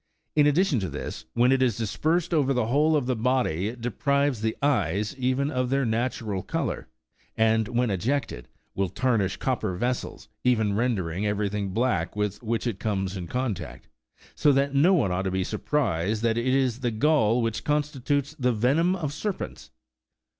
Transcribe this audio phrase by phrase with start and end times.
[0.35, 3.81] In addition to this, when it is dispersed over the whole of the body, it
[3.81, 6.87] deprives the eyes, even, of their natural colour;
[7.37, 13.15] and when ejected, will tarnish copper vessels even, rendering everything black with which it comes
[13.15, 13.89] in contact;
[14.33, 18.35] so that no one ought to be surprised that it is the gall which constitutes
[18.39, 19.69] the venom of serpents.